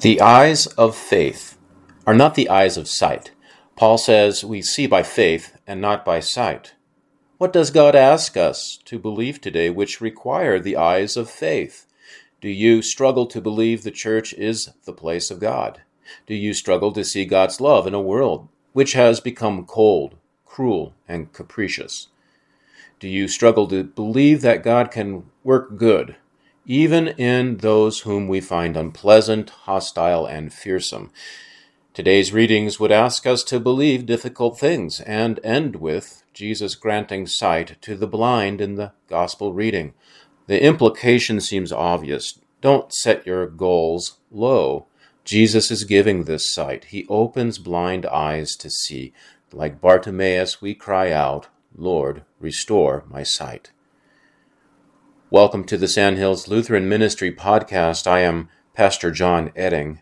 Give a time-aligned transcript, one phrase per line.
[0.00, 1.58] The eyes of faith
[2.06, 3.32] are not the eyes of sight.
[3.74, 6.74] Paul says we see by faith and not by sight.
[7.38, 11.86] What does God ask us to believe today which require the eyes of faith?
[12.40, 15.80] Do you struggle to believe the church is the place of God?
[16.28, 20.94] Do you struggle to see God's love in a world which has become cold, cruel,
[21.08, 22.06] and capricious?
[23.00, 26.14] Do you struggle to believe that God can work good
[26.68, 31.10] even in those whom we find unpleasant, hostile, and fearsome.
[31.94, 37.80] Today's readings would ask us to believe difficult things and end with Jesus granting sight
[37.80, 39.94] to the blind in the gospel reading.
[40.46, 42.38] The implication seems obvious.
[42.60, 44.86] Don't set your goals low.
[45.24, 46.84] Jesus is giving this sight.
[46.84, 49.12] He opens blind eyes to see.
[49.52, 53.70] Like Bartimaeus, we cry out, Lord, restore my sight.
[55.30, 58.06] Welcome to the Sandhills Lutheran Ministry podcast.
[58.06, 60.00] I am Pastor John Edding.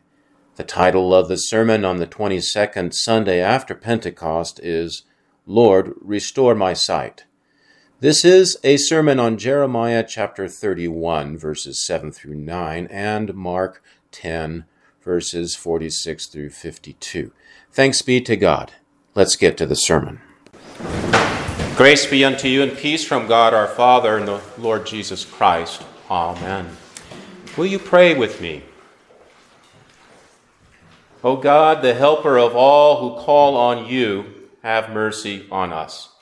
[0.54, 5.02] The title of the sermon on the 22nd Sunday after Pentecost is
[5.44, 7.24] Lord, Restore My Sight.
[7.98, 14.64] This is a sermon on Jeremiah chapter 31, verses 7 through 9, and Mark 10,
[15.02, 17.32] verses 46 through 52.
[17.72, 18.74] Thanks be to God.
[19.16, 20.20] Let's get to the sermon.
[21.76, 25.84] Grace be unto you and peace from God our Father and the Lord Jesus Christ.
[26.10, 26.74] Amen.
[27.54, 28.62] Will you pray with me?
[31.22, 36.14] O God, the helper of all who call on you, have mercy on us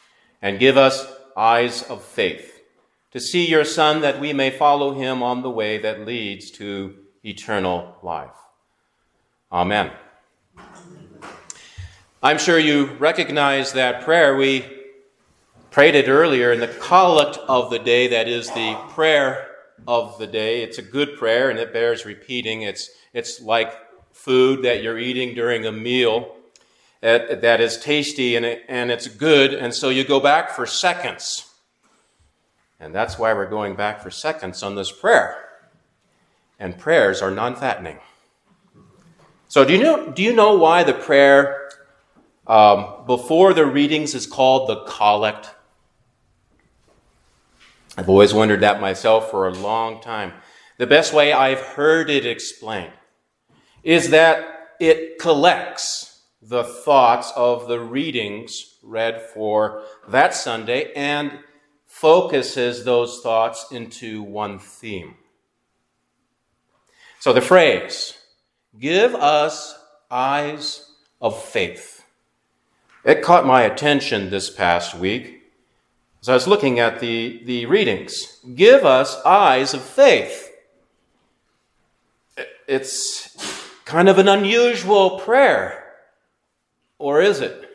[0.42, 2.60] and give us eyes of faith
[3.12, 6.96] to see your Son that we may follow him on the way that leads to
[7.22, 8.34] eternal life.
[9.52, 9.92] Amen.
[12.20, 14.34] I'm sure you recognize that prayer.
[14.34, 14.73] We
[15.74, 19.48] prayed it earlier in the collect of the day, that is the prayer
[19.88, 20.62] of the day.
[20.62, 22.62] It's a good prayer and it bears repeating.
[22.62, 23.74] It's, it's like
[24.12, 26.36] food that you're eating during a meal
[27.00, 30.64] that, that is tasty and, it, and it's good, and so you go back for
[30.64, 31.52] seconds.
[32.78, 35.44] And that's why we're going back for seconds on this prayer.
[36.60, 37.98] And prayers are non fattening.
[39.48, 41.68] So, do you know, do you know why the prayer
[42.46, 45.50] um, before the readings is called the collect?
[47.96, 50.32] I've always wondered that myself for a long time.
[50.78, 52.92] The best way I've heard it explained
[53.84, 54.44] is that
[54.80, 61.38] it collects the thoughts of the readings read for that Sunday and
[61.86, 65.14] focuses those thoughts into one theme.
[67.20, 68.14] So the phrase,
[68.78, 69.78] give us
[70.10, 70.90] eyes
[71.20, 72.04] of faith,
[73.04, 75.43] it caught my attention this past week
[76.24, 80.50] as I was looking at the, the readings, give us eyes of faith.
[82.66, 85.84] It's kind of an unusual prayer,
[86.98, 87.68] or is it?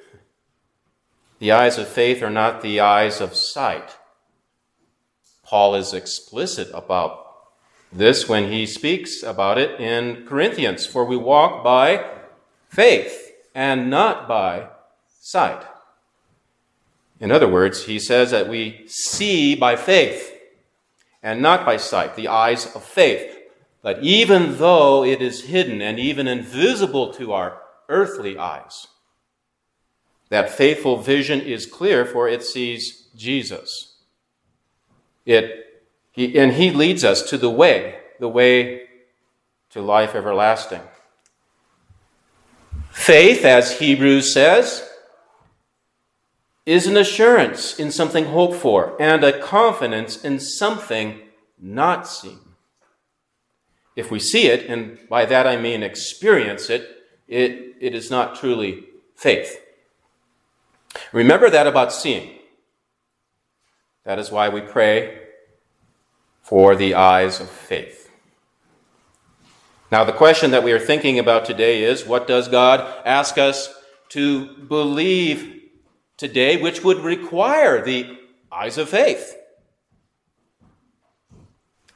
[1.37, 3.97] The eyes of faith are not the eyes of sight.
[5.43, 7.27] Paul is explicit about
[7.93, 10.87] this when he speaks about it in Corinthians.
[10.87, 12.03] For we walk by
[12.67, 14.69] faith and not by
[15.19, 15.68] sight.
[17.19, 20.33] In other words, he says that we see by faith
[21.21, 23.37] and not by sight, the eyes of faith.
[23.81, 28.87] But even though it is hidden and even invisible to our earthly eyes,
[30.29, 33.97] that faithful vision is clear, for it sees Jesus.
[35.25, 38.83] It, he, and he leads us to the way, the way
[39.71, 40.81] to life everlasting.
[42.91, 44.88] Faith, as Hebrews says,
[46.69, 51.19] is an assurance in something hoped for and a confidence in something
[51.59, 52.37] not seen.
[53.95, 56.87] If we see it, and by that I mean experience it,
[57.27, 58.83] it, it is not truly
[59.15, 59.59] faith.
[61.11, 62.37] Remember that about seeing.
[64.05, 65.21] That is why we pray
[66.43, 68.11] for the eyes of faith.
[69.91, 73.73] Now, the question that we are thinking about today is what does God ask us
[74.09, 75.58] to believe
[76.19, 78.19] today, which would require the
[78.51, 79.37] eyes of faith.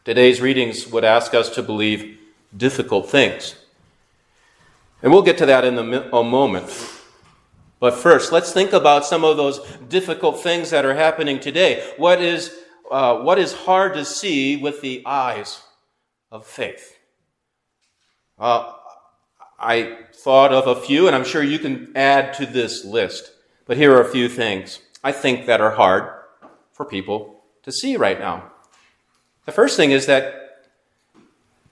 [0.06, 2.18] Today's readings would ask us to believe
[2.56, 3.56] difficult things.
[5.02, 6.68] And we'll get to that in a moment.
[7.82, 9.60] But first, let's think about some of those
[9.90, 11.86] difficult things that are happening today.
[11.98, 12.58] What is,
[12.90, 15.62] uh, what is hard to see with the eyes
[16.32, 16.98] of faith?
[18.40, 18.72] Uh,
[19.60, 23.33] I thought of a few, and I'm sure you can add to this list.
[23.66, 26.10] But here are a few things I think that are hard
[26.72, 28.52] for people to see right now.
[29.46, 30.44] The first thing is that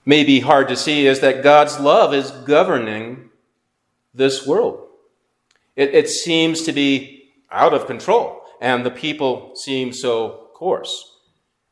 [0.04, 3.30] may be hard to see is that God's love is governing
[4.14, 4.88] this world.
[5.76, 11.16] It, it seems to be out of control, and the people seem so coarse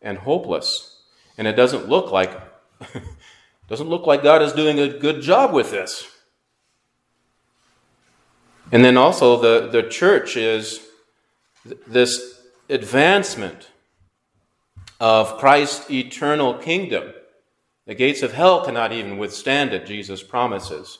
[0.00, 1.02] and hopeless.
[1.36, 2.32] And it doesn't look like
[3.68, 6.09] doesn't look like God is doing a good job with this.
[8.72, 10.86] And then also the, the church is
[11.86, 13.68] this advancement
[15.00, 17.12] of Christ's eternal kingdom.
[17.86, 20.98] The gates of hell cannot even withstand it, Jesus promises.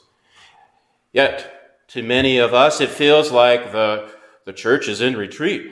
[1.13, 4.11] Yet, to many of us, it feels like the,
[4.45, 5.71] the church is in retreat.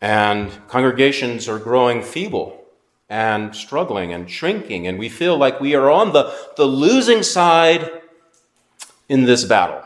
[0.00, 2.64] And congregations are growing feeble
[3.08, 8.02] and struggling and shrinking, and we feel like we are on the, the losing side
[9.08, 9.82] in this battle.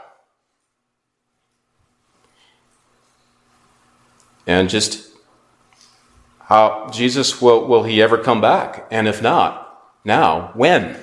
[4.47, 5.11] And just
[6.39, 8.87] how Jesus will, will he ever come back?
[8.91, 9.67] And if not,
[10.05, 10.97] now, when?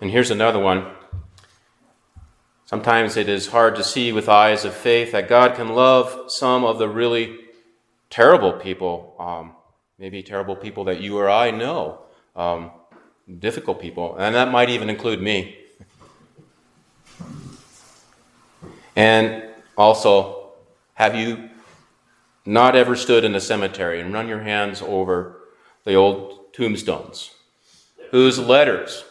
[0.00, 0.86] And here's another one.
[2.64, 6.64] Sometimes it is hard to see with eyes of faith that God can love some
[6.64, 7.38] of the really
[8.10, 9.52] terrible people, um,
[9.98, 12.00] maybe terrible people that you or I know,
[12.34, 12.70] um,
[13.38, 15.58] difficult people, and that might even include me.
[18.96, 19.44] And
[19.76, 20.45] also,
[20.96, 21.50] have you
[22.46, 25.40] not ever stood in a cemetery and run your hands over
[25.84, 27.32] the old tombstones,
[28.10, 29.04] whose letters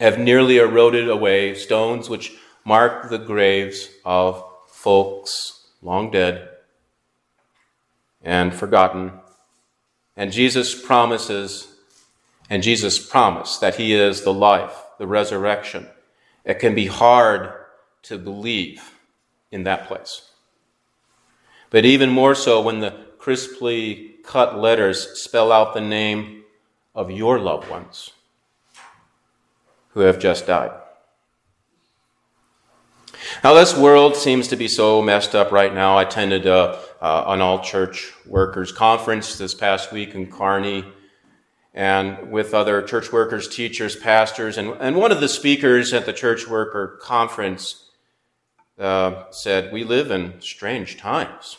[0.00, 2.32] have nearly eroded away, stones which
[2.64, 6.48] mark the graves of folks long dead
[8.22, 9.12] and forgotten.
[10.16, 11.68] And Jesus promises,
[12.48, 15.86] and Jesus promised that He is the life, the resurrection.
[16.46, 17.52] It can be hard
[18.04, 18.90] to believe
[19.50, 20.30] in that place.
[21.70, 26.44] But even more so when the crisply cut letters spell out the name
[26.94, 28.10] of your loved ones
[29.90, 30.72] who have just died.
[33.42, 35.96] Now, this world seems to be so messed up right now.
[35.96, 40.84] I attended a, uh, an all church workers conference this past week in Kearney,
[41.74, 44.56] and with other church workers, teachers, pastors.
[44.56, 47.85] And, and one of the speakers at the church worker conference
[48.78, 51.58] uh, said, We live in strange times.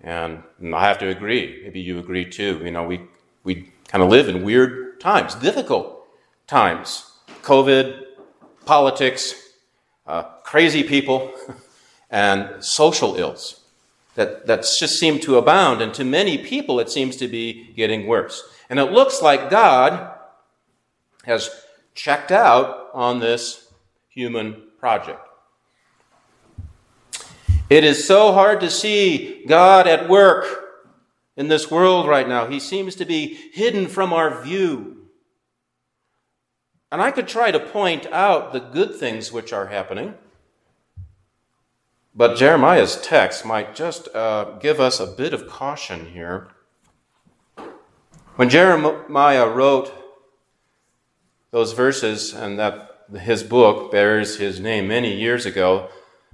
[0.00, 0.42] And
[0.74, 1.60] I have to agree.
[1.62, 2.60] Maybe you agree too.
[2.64, 3.02] You know, we,
[3.44, 6.06] we kind of live in weird times, difficult
[6.46, 7.10] times.
[7.42, 8.02] COVID,
[8.64, 9.34] politics,
[10.06, 11.32] uh, crazy people,
[12.10, 13.60] and social ills
[14.14, 15.80] that, that just seem to abound.
[15.80, 18.42] And to many people, it seems to be getting worse.
[18.68, 20.12] And it looks like God
[21.24, 21.50] has
[21.94, 23.72] checked out on this
[24.08, 25.20] human project.
[27.70, 30.62] It is so hard to see God at work
[31.36, 32.46] in this world right now.
[32.46, 35.08] He seems to be hidden from our view.
[36.90, 40.14] And I could try to point out the good things which are happening,
[42.14, 46.48] but Jeremiah's text might just uh, give us a bit of caution here.
[48.36, 49.90] When Jeremiah wrote
[51.50, 55.88] those verses and that his book bears his name many years ago,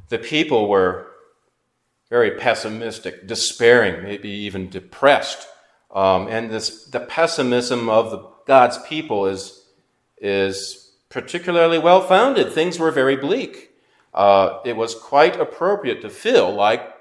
[0.09, 1.08] the people were
[2.11, 5.47] very pessimistic, despairing, maybe even depressed.
[5.91, 9.67] Um, and this, the pessimism of the, God's people is,
[10.19, 12.53] is particularly well founded.
[12.53, 13.71] Things were very bleak.
[14.15, 16.95] Uh, it was quite appropriate to feel like,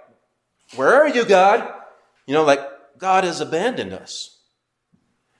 [0.76, 1.74] Where are you, God?
[2.26, 2.62] You know, like
[2.98, 4.40] God has abandoned us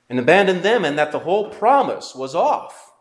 [0.10, 2.94] and abandoned them, and that the whole promise was off.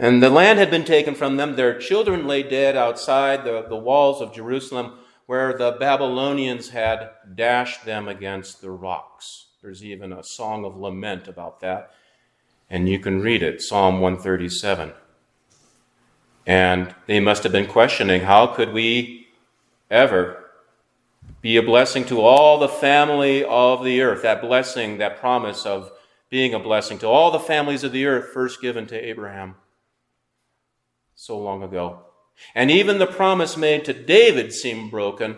[0.00, 1.56] And the land had been taken from them.
[1.56, 4.94] Their children lay dead outside the, the walls of Jerusalem
[5.26, 9.48] where the Babylonians had dashed them against the rocks.
[9.60, 11.90] There's even a song of lament about that.
[12.70, 14.94] And you can read it, Psalm 137.
[16.46, 19.28] And they must have been questioning how could we
[19.90, 20.46] ever
[21.42, 24.22] be a blessing to all the family of the earth?
[24.22, 25.92] That blessing, that promise of
[26.30, 29.56] being a blessing to all the families of the earth, first given to Abraham
[31.20, 31.98] so long ago.
[32.54, 35.36] And even the promise made to David seemed broken.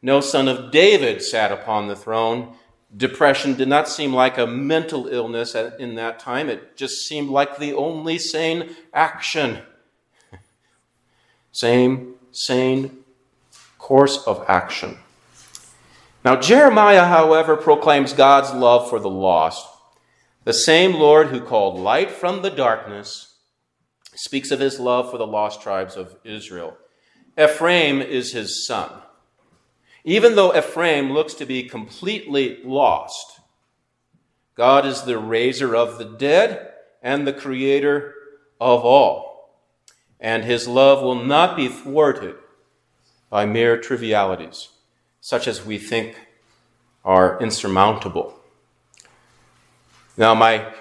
[0.00, 2.54] No son of David sat upon the throne.
[2.96, 7.58] Depression did not seem like a mental illness in that time, it just seemed like
[7.58, 9.58] the only sane action.
[11.52, 12.98] Same sane
[13.76, 14.98] course of action.
[16.24, 19.66] Now, Jeremiah, however, proclaims God's love for the lost.
[20.44, 23.27] The same Lord who called light from the darkness
[24.18, 26.76] speaks of his love for the lost tribes of Israel.
[27.40, 28.90] Ephraim is his son.
[30.02, 33.40] Even though Ephraim looks to be completely lost,
[34.56, 38.12] God is the raiser of the dead and the creator
[38.60, 39.54] of all.
[40.18, 42.34] And his love will not be thwarted
[43.30, 44.70] by mere trivialities,
[45.20, 46.26] such as we think
[47.04, 48.34] are insurmountable.
[50.16, 50.74] Now, my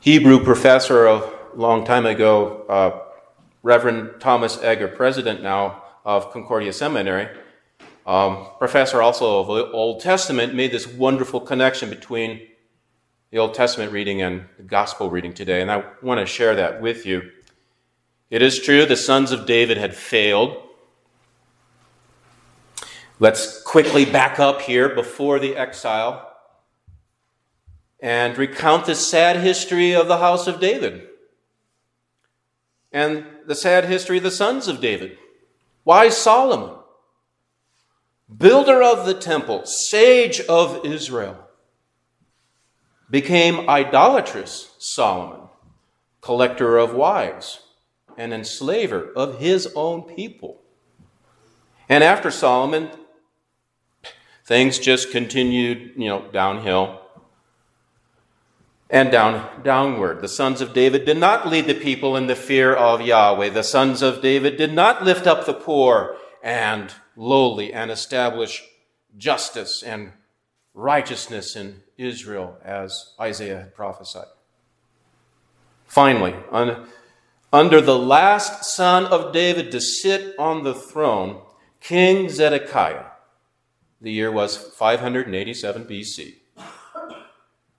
[0.00, 3.00] Hebrew professor a long time ago, uh,
[3.62, 7.28] Reverend Thomas Egger, president now of Concordia Seminary,
[8.06, 12.42] um, professor also of the Old Testament, made this wonderful connection between
[13.30, 16.82] the Old Testament reading and the Gospel reading today, and I want to share that
[16.82, 17.30] with you.
[18.30, 20.60] It is true the sons of David had failed.
[23.18, 26.30] Let's quickly back up here before the exile
[28.00, 31.08] and recount the sad history of the house of David
[32.94, 35.18] and the sad history of the sons of David.
[35.82, 36.76] Why Solomon?
[38.34, 41.36] Builder of the temple, sage of Israel,
[43.10, 45.48] became idolatrous Solomon,
[46.22, 47.60] collector of wives,
[48.16, 50.62] and enslaver of his own people.
[51.88, 52.90] And after Solomon,
[54.46, 57.03] things just continued, you know, downhill
[58.94, 60.20] and down, downward.
[60.20, 63.48] The sons of David did not lead the people in the fear of Yahweh.
[63.48, 68.62] The sons of David did not lift up the poor and lowly and establish
[69.18, 70.12] justice and
[70.74, 74.28] righteousness in Israel as Isaiah had prophesied.
[75.86, 76.86] Finally, un,
[77.52, 81.40] under the last son of David to sit on the throne,
[81.80, 83.06] King Zedekiah,
[84.00, 86.34] the year was 587 BC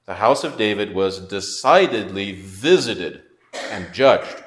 [0.05, 3.23] the house of David was decidedly visited
[3.71, 4.43] and judged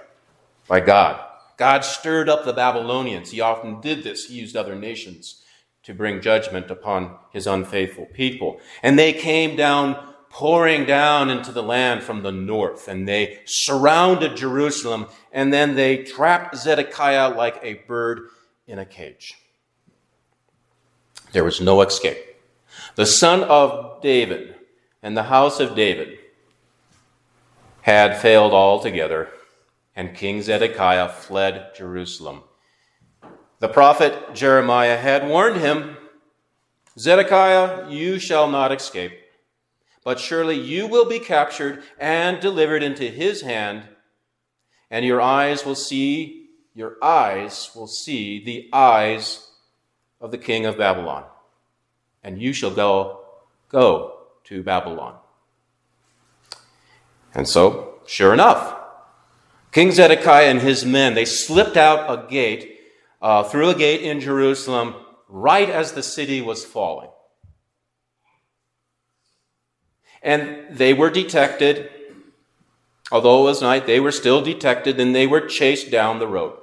[0.68, 1.20] by God.
[1.56, 3.30] God stirred up the Babylonians.
[3.30, 4.26] He often did this.
[4.26, 5.42] He used other nations
[5.82, 8.60] to bring judgment upon his unfaithful people.
[8.82, 14.36] And they came down, pouring down into the land from the north, and they surrounded
[14.36, 18.28] Jerusalem, and then they trapped Zedekiah like a bird
[18.66, 19.34] in a cage.
[21.32, 22.18] There was no escape.
[22.94, 24.54] The son of David,
[25.08, 26.18] and the house of David
[27.80, 29.30] had failed altogether,
[29.96, 32.42] and King Zedekiah fled Jerusalem.
[33.58, 35.96] The prophet Jeremiah had warned him
[36.98, 39.18] Zedekiah, you shall not escape,
[40.04, 43.84] but surely you will be captured and delivered into his hand,
[44.90, 49.52] and your eyes will see, your eyes will see the eyes
[50.20, 51.24] of the king of Babylon,
[52.22, 53.24] and you shall go,
[53.70, 54.17] go
[54.48, 55.14] to Babylon.
[57.34, 58.76] And so, sure enough,
[59.72, 62.80] King Zedekiah and his men, they slipped out a gate,
[63.20, 64.94] uh, through a gate in Jerusalem,
[65.28, 67.10] right as the city was falling.
[70.22, 71.90] And they were detected.
[73.12, 76.58] Although it was night, they were still detected and they were chased down the road.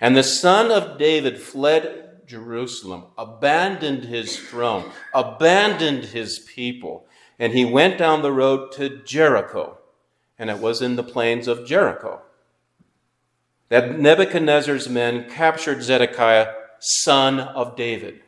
[0.00, 7.06] And the son of David fled Jerusalem, abandoned his throne, abandoned his people,
[7.38, 9.78] and he went down the road to Jericho,
[10.38, 12.22] and it was in the plains of Jericho
[13.68, 18.20] that Nebuchadnezzar's men captured Zedekiah, son of David.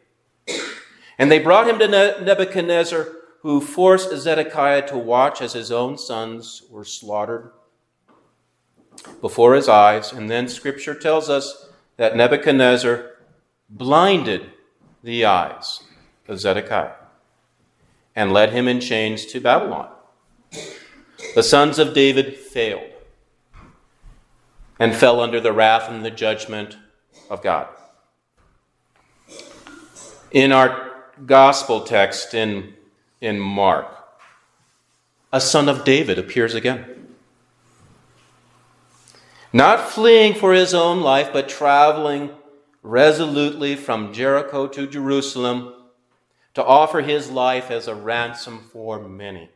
[1.19, 3.09] And they brought him to Nebuchadnezzar,
[3.43, 7.53] who forced Zedekiah to watch as his own sons were slaughtered
[9.21, 10.13] before his eyes.
[10.13, 13.13] And then scripture tells us that Nebuchadnezzar
[13.71, 14.51] blinded
[15.03, 15.85] the eyes
[16.27, 16.98] of Zedekiah
[18.19, 19.89] and led him in chains to Babylon.
[21.37, 22.91] The sons of David failed
[24.81, 26.77] and fell under the wrath and the judgment
[27.31, 27.69] of God.
[30.33, 32.75] In our gospel text in,
[33.21, 33.87] in Mark,
[35.33, 37.15] a son of David appears again.
[39.53, 42.31] Not fleeing for his own life, but traveling
[42.83, 45.75] resolutely from Jericho to Jerusalem
[46.55, 49.51] to offer his life as a ransom for many.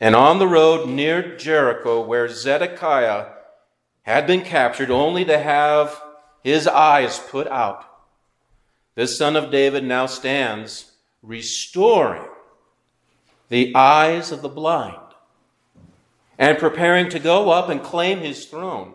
[0.00, 3.26] And on the road near Jericho, where Zedekiah
[4.02, 6.02] had been captured only to have
[6.42, 7.84] his eyes put out,
[8.94, 12.26] this son of David now stands restoring
[13.48, 14.96] the eyes of the blind
[16.38, 18.94] and preparing to go up and claim his throne.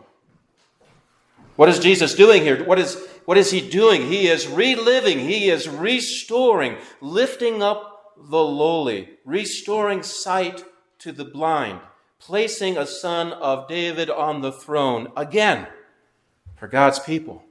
[1.56, 2.64] What is Jesus doing here?
[2.64, 4.04] What is what is he doing?
[4.04, 10.64] He is reliving, he is restoring, lifting up the lowly, restoring sight
[11.00, 11.80] to the blind,
[12.20, 15.68] placing a son of David on the throne again
[16.56, 17.44] for God's people.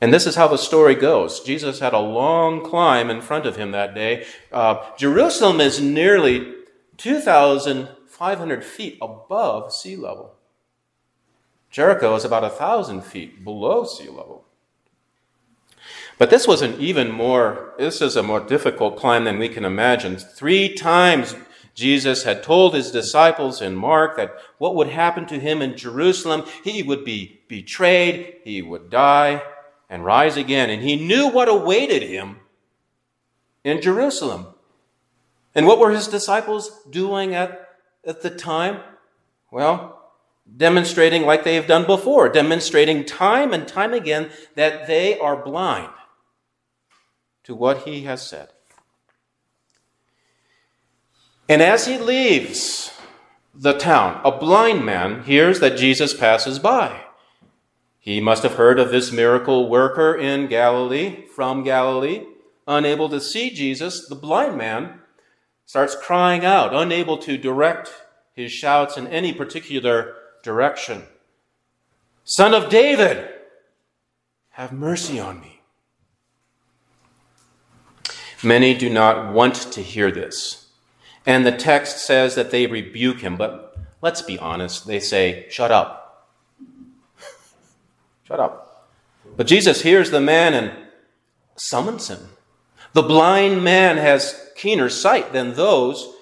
[0.00, 1.40] And this is how the story goes.
[1.40, 4.24] Jesus had a long climb in front of him that day.
[4.50, 6.54] Uh, Jerusalem is nearly
[6.96, 10.34] 2,500 feet above sea level.
[11.70, 14.44] Jericho is about a 1,000 feet below sea level.
[16.18, 19.64] But this was an even more, this is a more difficult climb than we can
[19.64, 20.18] imagine.
[20.18, 21.34] Three times
[21.74, 26.44] Jesus had told his disciples in Mark that what would happen to him in Jerusalem,
[26.62, 29.42] he would be betrayed, he would die,
[29.88, 30.68] and rise again.
[30.68, 32.40] And he knew what awaited him
[33.64, 34.48] in Jerusalem.
[35.54, 37.68] And what were his disciples doing at,
[38.04, 38.80] at the time?
[39.50, 39.99] Well,
[40.56, 45.90] demonstrating like they have done before, demonstrating time and time again that they are blind
[47.44, 48.48] to what he has said.
[51.48, 52.92] And as he leaves
[53.54, 57.00] the town, a blind man hears that Jesus passes by.
[57.98, 62.24] He must have heard of this miracle worker in Galilee, from Galilee.
[62.66, 65.00] Unable to see Jesus, the blind man
[65.66, 67.92] starts crying out, unable to direct
[68.32, 71.04] his shouts in any particular direction.
[72.24, 73.28] Son of David,
[74.50, 75.60] have mercy on me.
[78.42, 80.68] Many do not want to hear this.
[81.26, 85.70] And the text says that they rebuke him, but let's be honest, they say, Shut
[85.70, 86.28] up.
[88.24, 88.88] Shut up.
[89.36, 90.72] But Jesus hears the man and
[91.56, 92.30] summons him.
[92.92, 96.12] The blind man has keener sight than those,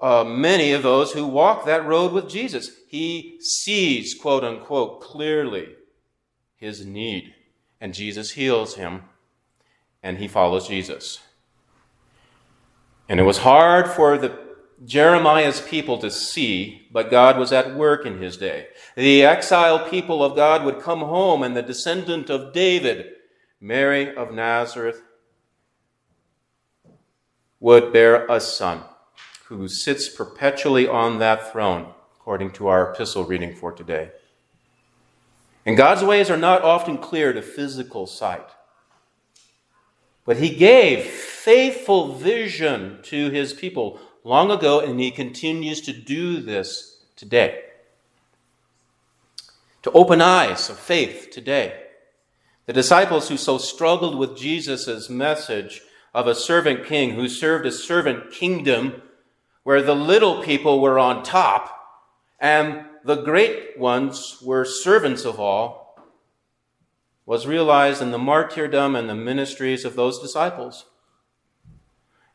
[0.00, 2.70] uh, many of those who walk that road with Jesus.
[2.88, 5.68] He sees, quote unquote, clearly
[6.56, 7.34] his need.
[7.80, 9.02] And Jesus heals him,
[10.02, 11.20] and he follows Jesus.
[13.08, 14.38] And it was hard for the
[14.84, 18.68] Jeremiah's people to see, but God was at work in his day.
[18.94, 23.12] The exiled people of God would come home, and the descendant of David,
[23.60, 25.02] Mary of Nazareth,
[27.60, 28.82] would bear a son
[29.48, 34.10] who sits perpetually on that throne, according to our epistle reading for today.
[35.64, 38.48] And God's ways are not often clear to physical sight.
[40.24, 46.40] But he gave faithful vision to his people long ago, and he continues to do
[46.40, 47.62] this today.
[49.82, 51.84] To open eyes of faith today.
[52.66, 57.70] The disciples who so struggled with Jesus' message of a servant king who served a
[57.70, 59.02] servant kingdom
[59.66, 61.76] where the little people were on top
[62.38, 66.06] and the great ones were servants of all
[67.26, 70.86] was realized in the martyrdom and the ministries of those disciples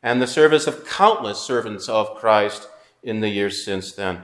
[0.04, 2.68] and the service of countless servants of Christ
[3.02, 4.24] in the years since then.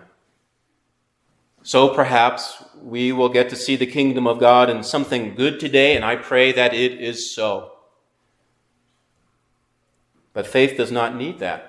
[1.63, 5.95] So perhaps we will get to see the kingdom of God in something good today,
[5.95, 7.71] and I pray that it is so.
[10.33, 11.66] But faith does not need that.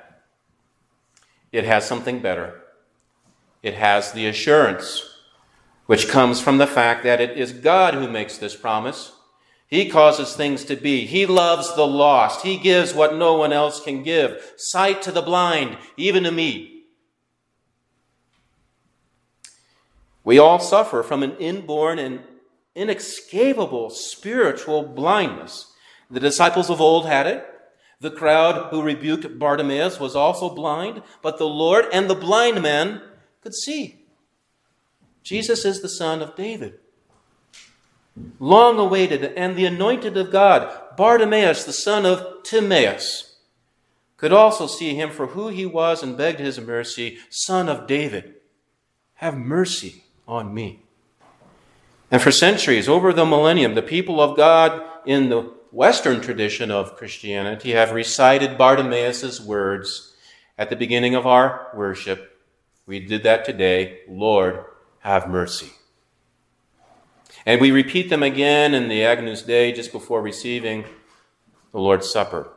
[1.53, 2.61] It has something better.
[3.63, 5.03] It has the assurance,
[5.87, 9.13] which comes from the fact that it is God who makes this promise
[9.69, 11.05] he causes things to be.
[11.05, 12.43] He loves the lost.
[12.43, 16.85] He gives what no one else can give sight to the blind, even to me.
[20.25, 22.21] We all suffer from an inborn and
[22.75, 25.71] inescapable spiritual blindness.
[26.11, 27.47] The disciples of old had it.
[28.01, 33.03] The crowd who rebuked Bartimaeus was also blind, but the Lord and the blind man
[33.43, 34.05] could see.
[35.23, 36.79] Jesus is the son of David
[38.39, 43.37] long awaited, and the anointed of God, Bartimaeus, the son of Timaeus,
[44.17, 48.35] could also see him for who he was and begged his mercy, Son of David,
[49.15, 50.83] have mercy on me.
[52.11, 56.97] And for centuries, over the millennium, the people of God in the Western tradition of
[56.97, 60.15] Christianity have recited Bartimaeus' words
[60.57, 62.39] at the beginning of our worship.
[62.87, 64.01] We did that today.
[64.09, 64.65] Lord,
[65.01, 65.71] have mercy.
[67.45, 70.85] And we repeat them again in the Agnus Dei just before receiving
[71.73, 72.51] the Lord's Supper.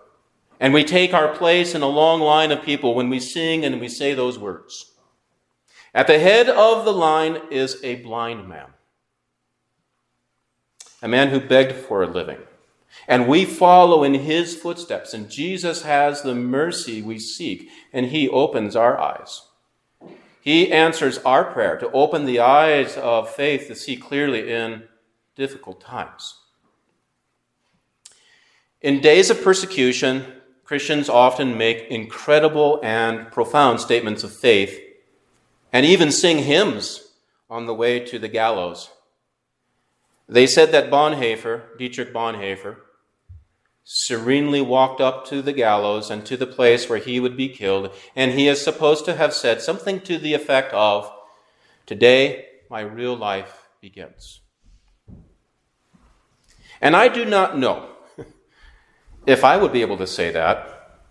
[0.60, 3.82] And we take our place in a long line of people when we sing and
[3.82, 4.92] we say those words.
[5.94, 8.68] At the head of the line is a blind man,
[11.02, 12.38] a man who begged for a living.
[13.08, 18.30] And we follow in his footsteps, and Jesus has the mercy we seek, and he
[18.30, 19.42] opens our eyes.
[20.42, 24.84] He answers our prayer to open the eyes of faith to see clearly in
[25.36, 26.38] difficult times.
[28.82, 30.26] In days of persecution,
[30.64, 34.80] Christians often make incredible and profound statements of faith
[35.72, 37.10] and even sing hymns
[37.50, 38.90] on the way to the gallows.
[40.28, 42.78] They said that Bonhoeffer, Dietrich Bonhoeffer,
[43.84, 47.94] serenely walked up to the gallows and to the place where he would be killed,
[48.16, 51.12] and he is supposed to have said something to the effect of,
[51.86, 54.40] Today my real life begins.
[56.80, 57.90] And I do not know
[59.26, 61.02] if I would be able to say that,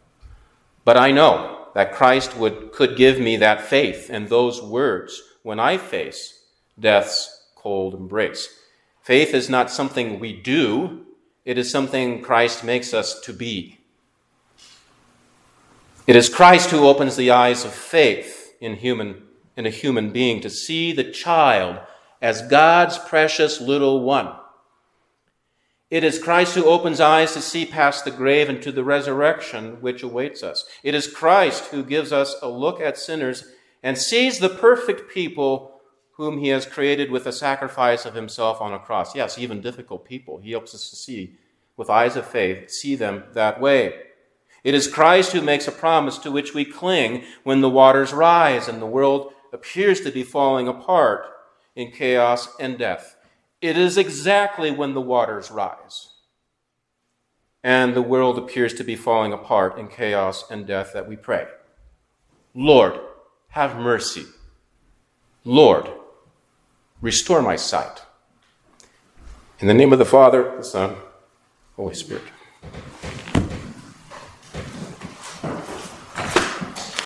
[0.85, 5.61] but I know that Christ would, could give me that faith and those words when
[5.61, 6.43] I face
[6.79, 8.49] death's cold embrace.
[9.03, 11.07] Faith is not something we do,
[11.45, 13.79] it is something Christ makes us to be.
[16.07, 19.23] It is Christ who opens the eyes of faith in, human,
[19.57, 21.79] in a human being to see the child
[22.21, 24.35] as God's precious little one.
[25.91, 29.81] It is Christ who opens eyes to see past the grave and to the resurrection
[29.81, 30.65] which awaits us.
[30.85, 33.45] It is Christ who gives us a look at sinners
[33.83, 35.80] and sees the perfect people
[36.21, 39.15] whom he has created with the sacrifice of himself on a cross.
[39.15, 40.39] Yes, even difficult people.
[40.39, 41.37] He helps us to see
[41.77, 43.95] with eyes of faith, see them that way.
[44.63, 48.69] It is Christ who makes a promise to which we cling when the waters rise
[48.69, 51.25] and the world appears to be falling apart
[51.75, 53.17] in chaos and death.
[53.63, 56.09] It is exactly when the waters rise
[57.65, 61.47] and the world appears to be falling apart in chaos and death that we pray.
[62.55, 63.01] Lord,
[63.49, 64.27] have mercy.
[65.45, 65.89] Lord,
[67.01, 68.03] restore my sight.
[69.59, 70.97] In the name of the Father, the Son,
[71.77, 72.23] Holy Spirit.